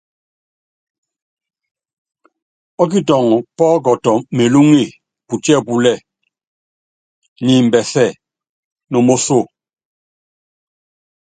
[2.81, 4.81] Ɔ́kitɔŋɔ pɔ́kɔtɔ melúŋe
[5.27, 6.03] putíɛ́púlɛ́ɛ
[7.45, 8.05] niimbɛsɛ
[8.91, 9.39] no moso.